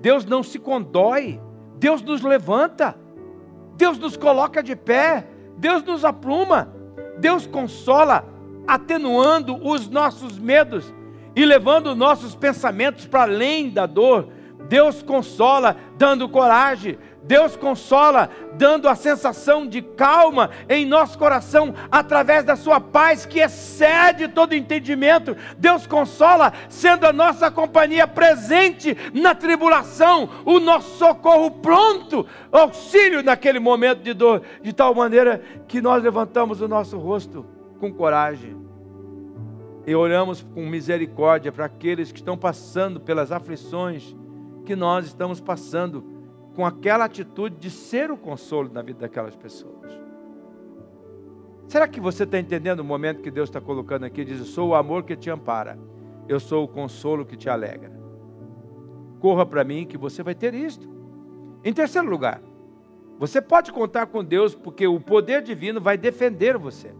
[0.00, 1.40] Deus não se condói,
[1.76, 2.96] Deus nos levanta,
[3.76, 6.72] Deus nos coloca de pé, Deus nos apruma,
[7.18, 8.24] Deus consola,
[8.66, 10.92] atenuando os nossos medos
[11.34, 14.28] e levando nossos pensamentos para além da dor.
[14.68, 22.44] Deus consola, dando coragem, Deus consola, dando a sensação de calma em nosso coração, através
[22.44, 25.36] da Sua paz que excede todo entendimento.
[25.58, 33.58] Deus consola, sendo a nossa companhia presente na tribulação, o nosso socorro pronto, auxílio naquele
[33.58, 37.44] momento de dor, de tal maneira que nós levantamos o nosso rosto
[37.78, 38.56] com coragem
[39.86, 44.14] e olhamos com misericórdia para aqueles que estão passando pelas aflições
[44.64, 46.19] que nós estamos passando
[46.60, 49.98] com aquela atitude de ser o consolo na vida daquelas pessoas.
[51.66, 54.22] Será que você está entendendo o momento que Deus está colocando aqui?
[54.26, 55.78] Diz: Eu sou o amor que te ampara,
[56.28, 57.98] eu sou o consolo que te alegra.
[59.20, 60.86] Corra para mim que você vai ter isto.
[61.64, 62.42] Em terceiro lugar,
[63.18, 66.94] você pode contar com Deus porque o poder divino vai defender você.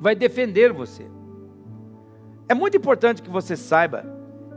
[0.00, 1.08] Vai defender você.
[2.48, 4.04] É muito importante que você saiba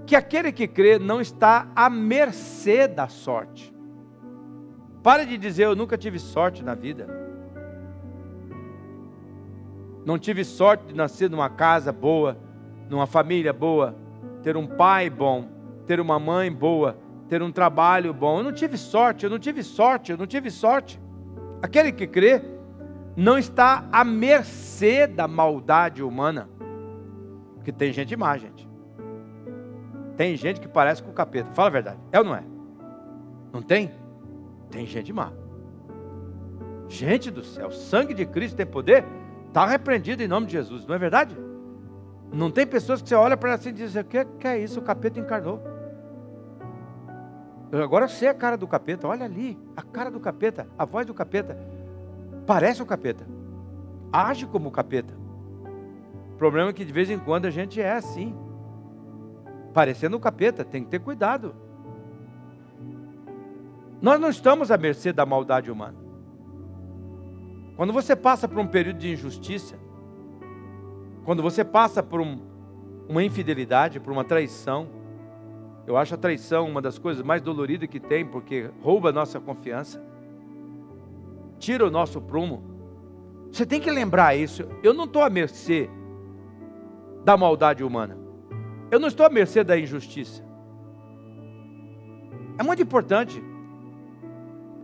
[0.07, 3.74] que aquele que crê não está à mercê da sorte.
[5.05, 7.07] Pare de dizer eu nunca tive sorte na vida.
[10.03, 12.35] Não tive sorte de nascer numa casa boa,
[12.89, 13.95] numa família boa,
[14.41, 15.47] ter um pai bom,
[15.85, 16.97] ter uma mãe boa,
[17.29, 18.39] ter um trabalho bom.
[18.39, 20.99] Eu não tive sorte, eu não tive sorte, eu não tive sorte.
[21.61, 22.41] Aquele que crê
[23.15, 26.49] não está à mercê da maldade humana.
[27.57, 28.67] Porque tem gente má, gente.
[30.17, 31.51] Tem gente que parece com o capeta.
[31.51, 31.99] Fala a verdade.
[32.11, 32.43] É ou não é?
[33.53, 34.03] Não tem?
[34.75, 35.31] Tem gente má.
[36.89, 39.05] Gente do céu, sangue de Cristo tem poder?
[39.47, 41.33] Está repreendido em nome de Jesus, não é verdade?
[42.29, 44.81] Não tem pessoas que você olha para assim e diz: que, que é isso?
[44.81, 45.63] O capeta encarnou.
[47.71, 51.05] Eu agora sei a cara do capeta, olha ali, a cara do capeta, a voz
[51.05, 51.57] do capeta.
[52.45, 53.25] Parece o capeta,
[54.11, 55.13] age como o capeta.
[56.33, 58.35] O problema é que de vez em quando a gente é assim,
[59.73, 61.55] parecendo o capeta, tem que ter cuidado.
[64.05, 65.97] Nós não estamos à mercê da maldade humana.
[67.75, 69.79] Quando você passa por um período de injustiça,
[71.23, 72.39] quando você passa por um,
[73.09, 74.87] uma infidelidade, por uma traição,
[75.87, 79.39] eu acho a traição uma das coisas mais doloridas que tem, porque rouba a nossa
[79.39, 79.99] confiança,
[81.57, 82.63] tira o nosso prumo.
[83.51, 84.69] Você tem que lembrar isso.
[84.83, 85.89] Eu não estou à mercê
[87.23, 88.15] da maldade humana.
[88.91, 90.45] Eu não estou à mercê da injustiça.
[92.59, 93.43] É muito importante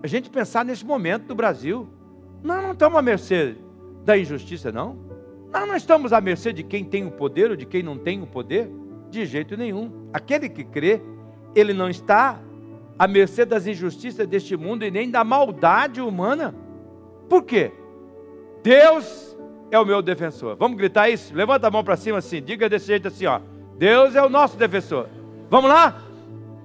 [0.04, 1.88] a gente pensar nesse momento do Brasil.
[2.44, 3.56] Nós não estamos à mercê
[4.04, 4.98] da injustiça, não.
[5.52, 8.22] Nós não estamos à mercê de quem tem o poder ou de quem não tem
[8.22, 8.70] o poder,
[9.10, 9.92] de jeito nenhum.
[10.14, 11.02] Aquele que crê,
[11.54, 12.40] ele não está
[12.98, 16.56] à mercê das injustiças deste mundo e nem da maldade humana.
[17.30, 17.72] Por quê?
[18.64, 19.38] Deus
[19.70, 20.56] é o meu defensor.
[20.56, 21.34] Vamos gritar isso?
[21.36, 23.40] Levanta a mão para cima assim, diga desse jeito assim, ó.
[23.78, 25.08] Deus é o nosso defensor.
[25.50, 26.02] Vamos lá?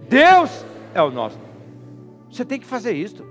[0.08, 1.45] Deus é o nosso.
[2.30, 3.24] Você tem que fazer isso.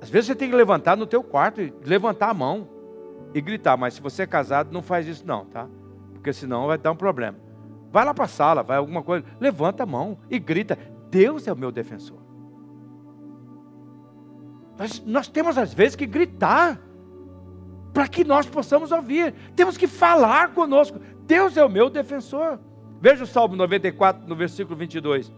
[0.00, 2.68] Às vezes você tem que levantar no teu quarto e levantar a mão
[3.34, 5.68] e gritar, mas se você é casado, não faz isso não, tá?
[6.12, 7.38] Porque senão vai dar um problema.
[7.90, 10.78] Vai lá para a sala, vai alguma coisa, levanta a mão e grita:
[11.10, 12.18] Deus é o meu defensor.
[14.78, 16.80] Nós, nós temos às vezes que gritar
[17.92, 19.34] para que nós possamos ouvir.
[19.54, 20.98] Temos que falar conosco.
[21.26, 22.58] Deus é o meu defensor.
[23.00, 25.32] Veja o Salmo 94, no versículo 22.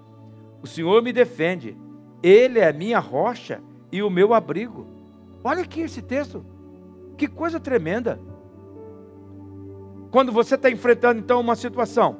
[0.64, 1.76] O Senhor me defende,
[2.22, 3.60] Ele é a minha rocha
[3.92, 4.86] e o meu abrigo.
[5.44, 6.42] Olha aqui esse texto,
[7.18, 8.18] que coisa tremenda.
[10.10, 12.16] Quando você está enfrentando então uma situação,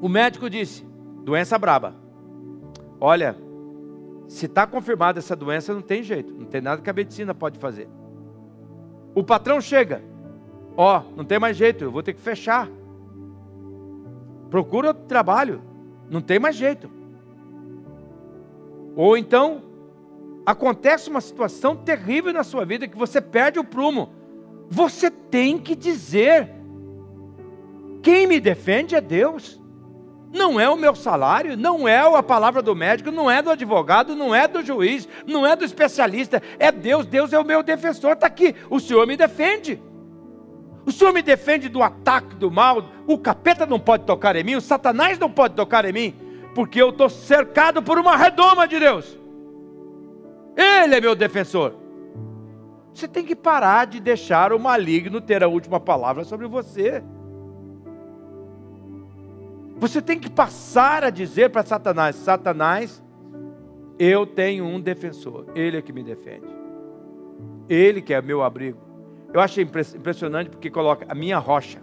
[0.00, 0.82] o médico disse:
[1.24, 1.94] doença braba.
[2.98, 3.36] Olha,
[4.26, 7.58] se está confirmada essa doença, não tem jeito, não tem nada que a medicina pode
[7.58, 7.86] fazer.
[9.14, 10.02] O patrão chega,
[10.74, 12.66] ó, oh, não tem mais jeito, eu vou ter que fechar.
[14.48, 15.60] Procura outro trabalho,
[16.08, 16.95] não tem mais jeito.
[18.96, 19.62] Ou então,
[20.46, 24.10] acontece uma situação terrível na sua vida que você perde o prumo.
[24.70, 26.50] Você tem que dizer:
[28.02, 29.60] quem me defende é Deus.
[30.32, 34.14] Não é o meu salário, não é a palavra do médico, não é do advogado,
[34.14, 37.06] não é do juiz, não é do especialista, é Deus.
[37.06, 38.54] Deus é o meu defensor, está aqui.
[38.68, 39.80] O Senhor me defende.
[40.84, 42.84] O Senhor me defende do ataque do mal.
[43.06, 46.14] O capeta não pode tocar em mim, o Satanás não pode tocar em mim,
[46.56, 49.20] porque eu estou cercado por uma redoma de Deus.
[50.56, 51.74] Ele é meu defensor.
[52.94, 57.04] Você tem que parar de deixar o maligno ter a última palavra sobre você.
[59.76, 63.04] Você tem que passar a dizer para Satanás: Satanás,
[63.98, 66.48] eu tenho um defensor, ele é que me defende,
[67.68, 68.80] ele que é meu abrigo.
[69.30, 71.82] Eu achei impressionante porque coloca a minha rocha,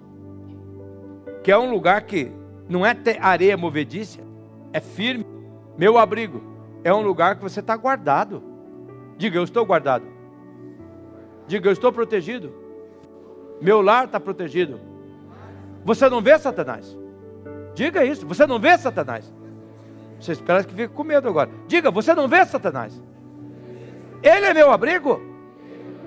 [1.44, 2.32] que é um lugar que
[2.68, 4.33] não é areia movediça,
[4.74, 5.26] é firme.
[5.78, 6.42] Meu abrigo
[6.84, 8.44] é um lugar que você está guardado.
[9.18, 10.06] Diga, eu estou guardado.
[11.48, 12.54] Diga, eu estou protegido.
[13.62, 14.80] Meu lar está protegido.
[15.86, 16.98] Você não vê Satanás?
[17.74, 18.26] Diga isso.
[18.28, 19.32] Você não vê Satanás?
[20.20, 21.50] Você espera que fique com medo agora.
[21.68, 23.02] Diga, você não vê Satanás?
[24.22, 25.22] Ele é meu abrigo.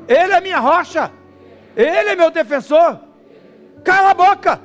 [0.08, 1.10] Ele é minha rocha.
[1.76, 2.98] Ele é meu defensor.
[3.84, 4.60] Cala a boca.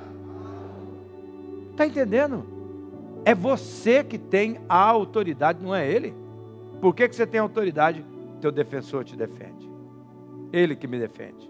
[1.71, 2.50] Está entendendo?
[3.23, 6.13] É você que tem a autoridade, não é ele.
[6.79, 8.03] Por que, que você tem autoridade?
[8.41, 9.69] teu defensor te defende.
[10.51, 11.49] Ele que me defende.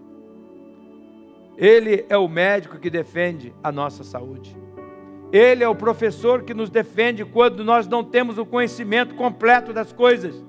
[1.56, 4.56] Ele é o médico que defende a nossa saúde.
[5.32, 9.92] Ele é o professor que nos defende quando nós não temos o conhecimento completo das
[9.92, 10.44] coisas.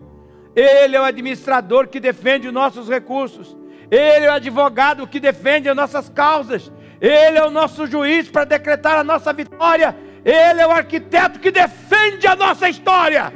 [0.56, 3.58] Ele é o administrador que defende os nossos recursos.
[3.90, 6.72] Ele é o advogado que defende as nossas causas.
[7.00, 9.96] Ele é o nosso juiz para decretar a nossa vitória.
[10.26, 13.34] Ele é o arquiteto que defende a nossa história.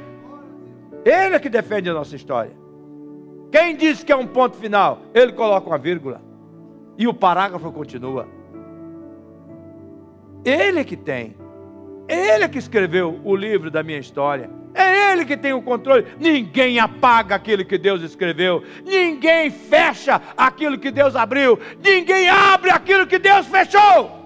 [1.04, 2.52] Ele é que defende a nossa história.
[3.52, 5.02] Quem disse que é um ponto final?
[5.14, 6.22] Ele coloca uma vírgula.
[6.98, 8.28] E o parágrafo continua.
[10.44, 11.36] Ele que tem.
[12.08, 14.50] Ele que escreveu o livro da minha história.
[14.74, 16.06] É Ele que tem o controle.
[16.20, 18.64] Ninguém apaga aquilo que Deus escreveu.
[18.86, 21.60] Ninguém fecha aquilo que Deus abriu.
[21.84, 24.16] Ninguém abre aquilo que Deus fechou.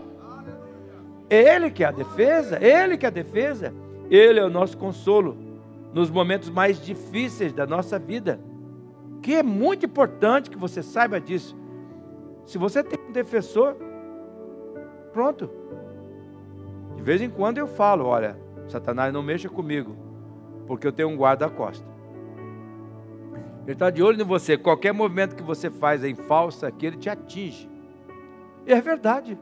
[1.31, 2.61] Ele que é a defesa.
[2.61, 3.73] Ele que é a defesa.
[4.09, 5.37] Ele é o nosso consolo
[5.93, 8.37] nos momentos mais difíceis da nossa vida.
[9.13, 11.55] Porque é muito importante que você saiba disso.
[12.45, 13.77] Se você tem um defensor,
[15.13, 15.49] pronto.
[16.97, 19.95] De vez em quando eu falo: olha, Satanás não mexa comigo,
[20.67, 21.85] porque eu tenho um guarda-costa.
[23.63, 24.57] Ele está de olho em você.
[24.57, 27.69] Qualquer movimento que você faz em falsa aqui, ele te atinge.
[28.65, 29.37] E é verdade.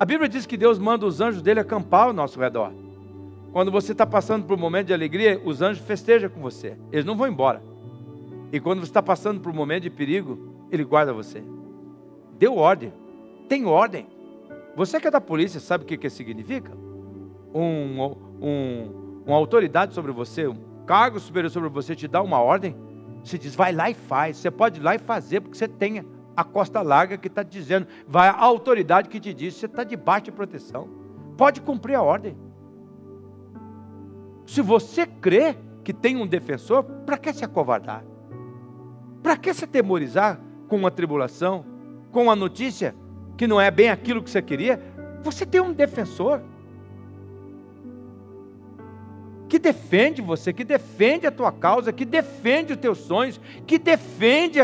[0.00, 2.72] A Bíblia diz que Deus manda os anjos dele acampar ao nosso redor.
[3.52, 6.76] Quando você está passando por um momento de alegria, os anjos festejam com você.
[6.92, 7.60] Eles não vão embora.
[8.52, 11.42] E quando você está passando por um momento de perigo, ele guarda você.
[12.38, 12.92] Deu ordem.
[13.48, 14.06] Tem ordem.
[14.76, 16.72] Você que é da polícia, sabe o que, que significa?
[17.52, 22.76] Um, um, uma autoridade sobre você, um cargo superior sobre você te dá uma ordem.
[23.24, 24.36] Você diz, vai lá e faz.
[24.36, 26.04] Você pode ir lá e fazer, porque você tem
[26.38, 30.26] a costa larga que está dizendo, vai a autoridade que te diz, você está debaixo
[30.26, 30.88] de proteção.
[31.36, 32.38] Pode cumprir a ordem.
[34.46, 38.04] Se você crê que tem um defensor, para que se acovardar?
[39.20, 41.64] Para que se atemorizar com uma tribulação,
[42.12, 42.94] com uma notícia
[43.36, 44.80] que não é bem aquilo que você queria?
[45.24, 46.40] Você tem um defensor
[49.48, 54.60] que defende você, que defende a tua causa, que defende os teus sonhos, que defende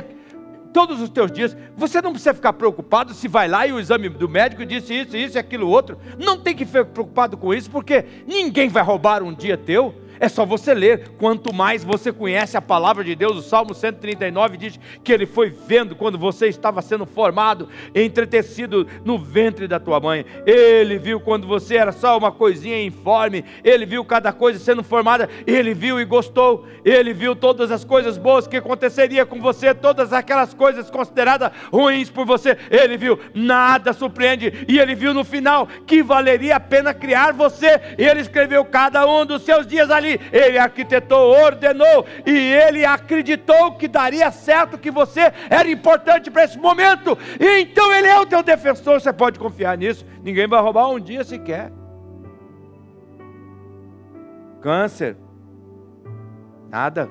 [0.75, 1.57] todos os teus dias.
[1.77, 5.17] Você não precisa ficar preocupado se vai lá e o exame do médico disse isso,
[5.17, 5.97] isso e aquilo outro.
[6.19, 9.95] Não tem que ficar preocupado com isso, porque ninguém vai roubar um dia teu.
[10.21, 11.09] É só você ler.
[11.19, 15.51] Quanto mais você conhece a palavra de Deus, o Salmo 139 diz que ele foi
[15.51, 20.25] vendo quando você estava sendo formado, entretecido no ventre da tua mãe.
[20.47, 23.45] Ele viu quando você era só uma coisinha informe.
[23.63, 25.29] Ele viu cada coisa sendo formada.
[25.47, 26.67] Ele viu e gostou.
[26.85, 32.11] Ele viu todas as coisas boas que aconteceria com você, todas aquelas coisas consideradas ruins
[32.11, 32.57] por você.
[32.71, 33.19] Ele viu.
[33.35, 34.65] Nada surpreende.
[34.69, 37.81] E ele viu no final que valeria a pena criar você.
[37.99, 43.89] Ele escreveu cada um dos seus dias ali ele arquitetou, ordenou e ele acreditou que
[43.89, 47.17] daria certo, que você era importante para esse momento.
[47.41, 50.05] E então ele é o teu defensor, você pode confiar nisso.
[50.23, 51.73] Ninguém vai roubar um dia sequer.
[54.61, 55.17] Câncer,
[56.71, 57.09] nada.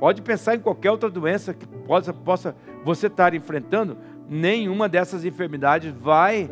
[0.00, 3.98] Pode pensar em qualquer outra doença que possa, possa você estar enfrentando,
[4.28, 6.50] nenhuma dessas enfermidades vai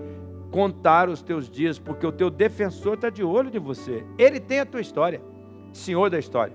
[0.51, 4.05] contar os teus dias, porque o teu defensor está de olho de você.
[4.19, 5.21] Ele tem a tua história,
[5.73, 6.55] Senhor da história.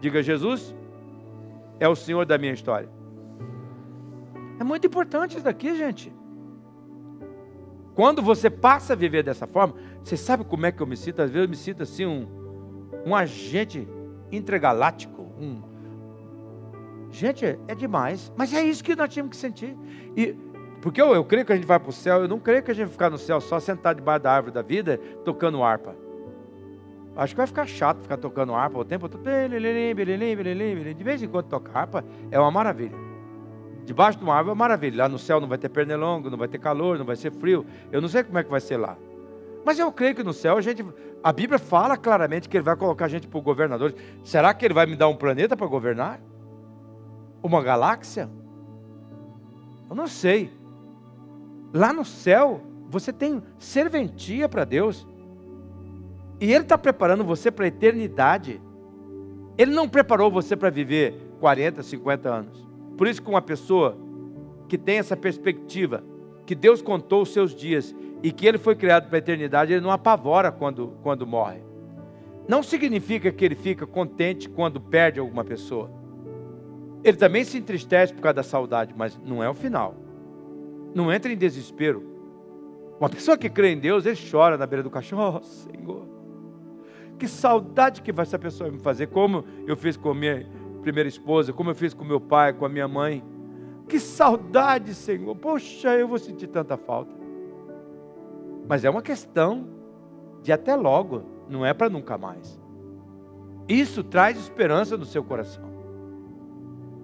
[0.00, 0.74] Diga, Jesus
[1.80, 2.88] é o Senhor da minha história.
[4.58, 6.12] É muito importante isso daqui, gente.
[7.94, 11.22] Quando você passa a viver dessa forma, você sabe como é que eu me sinto?
[11.22, 12.26] Às vezes eu me sinto assim, um,
[13.06, 13.88] um agente
[14.32, 15.22] intergaláctico.
[15.38, 15.62] Um...
[17.10, 18.32] Gente, é demais.
[18.36, 19.76] Mas é isso que nós tínhamos que sentir.
[20.16, 20.36] E
[20.80, 22.70] porque eu, eu creio que a gente vai para o céu, eu não creio que
[22.70, 25.96] a gente vai ficar no céu só sentado debaixo da árvore da vida, tocando harpa.
[27.16, 29.22] Acho que vai ficar chato ficar tocando harpa o tempo todo.
[29.22, 32.96] De vez em quando tocar harpa é uma maravilha.
[33.84, 35.04] Debaixo de uma árvore é uma maravilha.
[35.04, 37.66] Lá no céu não vai ter pernilongo, não vai ter calor, não vai ser frio.
[37.92, 38.96] Eu não sei como é que vai ser lá.
[39.64, 40.84] Mas eu creio que no céu a gente.
[41.22, 43.94] A Bíblia fala claramente que ele vai colocar a gente para o governador.
[44.22, 46.20] Será que ele vai me dar um planeta para governar?
[47.42, 48.28] Uma galáxia?
[49.88, 50.52] Eu não sei.
[51.72, 55.06] Lá no céu, você tem serventia para Deus.
[56.40, 58.60] E Ele está preparando você para a eternidade.
[59.56, 62.68] Ele não preparou você para viver 40, 50 anos.
[62.96, 63.96] Por isso que uma pessoa
[64.68, 66.02] que tem essa perspectiva,
[66.46, 69.80] que Deus contou os seus dias e que ele foi criado para a eternidade, ele
[69.80, 71.60] não apavora quando, quando morre.
[72.48, 75.90] Não significa que ele fica contente quando perde alguma pessoa.
[77.02, 79.94] Ele também se entristece por causa da saudade, mas não é o final.
[80.94, 82.02] Não entra em desespero.
[82.98, 85.18] Uma pessoa que crê em Deus, ele chora na beira do caixão.
[85.36, 86.06] Oh, Senhor,
[87.18, 90.46] que saudade que vai essa pessoa me fazer, como eu fiz com a minha
[90.82, 93.24] primeira esposa, como eu fiz com meu pai, com a minha mãe.
[93.88, 95.34] Que saudade, Senhor.
[95.36, 97.14] Poxa, eu vou sentir tanta falta.
[98.68, 99.66] Mas é uma questão
[100.42, 102.60] de até logo, não é para nunca mais.
[103.68, 105.64] Isso traz esperança no seu coração.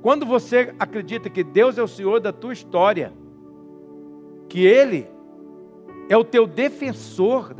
[0.03, 3.13] Quando você acredita que Deus é o Senhor da tua história,
[4.49, 5.07] que Ele
[6.09, 7.55] é o teu defensor,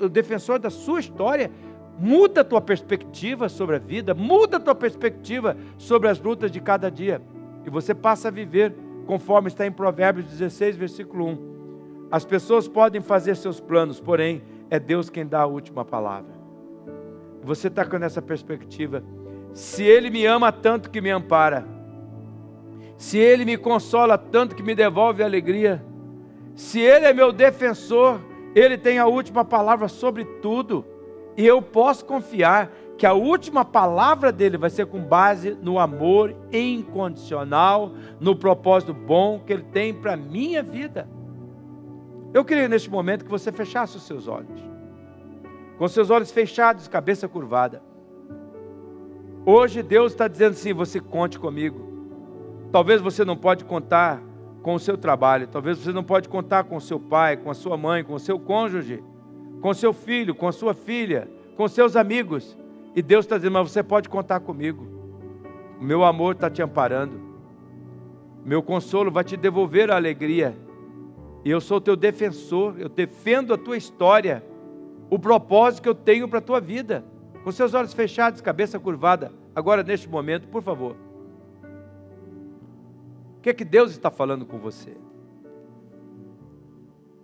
[0.00, 1.50] o defensor da sua história,
[1.98, 6.60] muda a tua perspectiva sobre a vida, muda a tua perspectiva sobre as lutas de
[6.60, 7.20] cada dia,
[7.64, 8.74] e você passa a viver
[9.06, 11.54] conforme está em Provérbios 16, versículo 1.
[12.10, 16.32] As pessoas podem fazer seus planos, porém é Deus quem dá a última palavra.
[17.42, 19.02] Você está com essa perspectiva.
[19.52, 21.66] Se Ele me ama tanto que me ampara,
[22.96, 25.84] se Ele me consola tanto que me devolve alegria,
[26.54, 28.20] se Ele é meu defensor,
[28.54, 30.84] Ele tem a última palavra sobre tudo.
[31.36, 36.34] E eu posso confiar que a última palavra dele vai ser com base no amor
[36.52, 41.08] incondicional, no propósito bom que ele tem para a minha vida.
[42.32, 44.60] Eu queria neste momento que você fechasse os seus olhos,
[45.76, 47.82] com seus olhos fechados, cabeça curvada.
[49.44, 51.92] Hoje Deus está dizendo assim: você conte comigo.
[52.72, 54.22] Talvez você não pode contar
[54.62, 57.54] com o seu trabalho, talvez você não pode contar com o seu pai, com a
[57.54, 59.04] sua mãe, com o seu cônjuge,
[59.64, 62.54] com seu filho, com sua filha, com seus amigos.
[62.94, 64.86] E Deus está dizendo: mas você pode contar comigo.
[65.80, 67.18] O meu amor está te amparando.
[68.44, 70.54] Meu consolo vai te devolver a alegria.
[71.42, 74.44] E eu sou teu defensor, eu defendo a tua história,
[75.08, 77.02] o propósito que eu tenho para a tua vida.
[77.42, 80.94] Com seus olhos fechados, cabeça curvada, agora neste momento, por favor.
[83.38, 84.94] O que é que Deus está falando com você?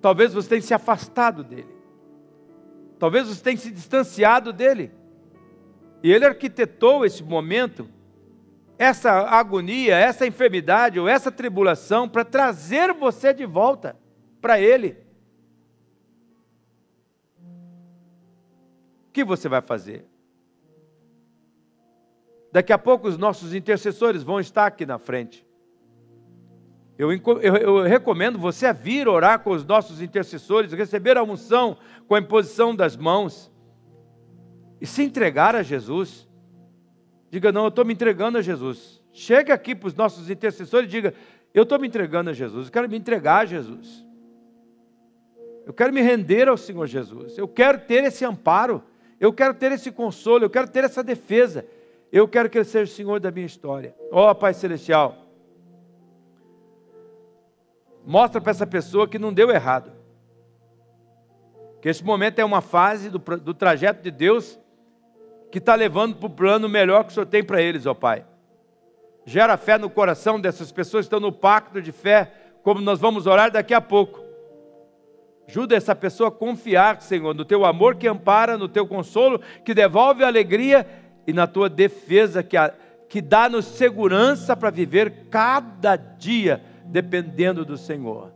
[0.00, 1.79] Talvez você tenha se afastado dele.
[3.00, 4.92] Talvez você tenha se distanciado dele.
[6.02, 7.88] E ele arquitetou esse momento,
[8.78, 13.96] essa agonia, essa enfermidade ou essa tribulação para trazer você de volta
[14.38, 14.98] para ele.
[19.08, 20.06] O que você vai fazer?
[22.52, 25.46] Daqui a pouco os nossos intercessores vão estar aqui na frente.
[27.00, 31.78] Eu, eu, eu, recomendo você a vir orar com os nossos intercessores, receber a unção
[32.06, 33.50] com a imposição das mãos
[34.78, 36.28] e se entregar a Jesus.
[37.30, 39.00] Diga, não, eu estou me entregando a Jesus.
[39.14, 41.14] Chega aqui para os nossos intercessores e diga,
[41.54, 44.04] eu estou me entregando a Jesus, eu quero me entregar a Jesus.
[45.64, 47.38] Eu quero me render ao Senhor Jesus.
[47.38, 48.82] Eu quero ter esse amparo.
[49.18, 50.44] Eu quero ter esse consolo.
[50.44, 51.64] Eu quero ter essa defesa.
[52.12, 53.94] Eu quero que Ele seja o Senhor da minha história.
[54.10, 55.19] Ó oh, Pai Celestial,
[58.04, 59.92] mostra para essa pessoa que não deu errado.
[61.80, 64.58] Que esse momento é uma fase do, do trajeto de Deus
[65.50, 68.24] que está levando para o plano melhor que o Senhor tem para eles, ó Pai.
[69.24, 72.32] Gera fé no coração dessas pessoas que estão no pacto de fé,
[72.62, 74.20] como nós vamos orar daqui a pouco.
[75.48, 79.74] Ajuda essa pessoa a confiar, Senhor, no teu amor que ampara, no teu consolo que
[79.74, 80.86] devolve a alegria
[81.26, 82.72] e na tua defesa que, a,
[83.08, 88.32] que dá-nos segurança para viver cada dia dependendo do Senhor.